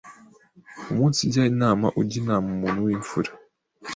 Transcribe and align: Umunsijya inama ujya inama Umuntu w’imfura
Umunsijya 0.91 1.41
inama 1.53 1.85
ujya 1.99 2.17
inama 2.23 2.47
Umuntu 2.53 2.79
w’imfura 2.87 3.31